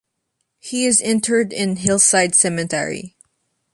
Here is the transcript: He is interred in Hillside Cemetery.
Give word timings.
He 0.57 0.87
is 0.87 0.99
interred 0.99 1.53
in 1.53 1.75
Hillside 1.75 2.33
Cemetery. 2.33 3.15